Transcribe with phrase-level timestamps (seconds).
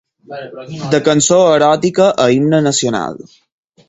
[0.93, 3.21] De cançó eròtica a himne nacional.